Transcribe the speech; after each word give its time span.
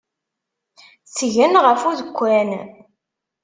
Tgen 1.15 1.53
ɣef 1.65 1.81
udekkan. 1.89 2.49